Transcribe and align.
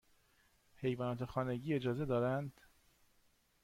حیوانات 0.75 1.25
خانگی 1.25 1.73
اجازه 1.73 2.05
دارند؟ 2.05 2.61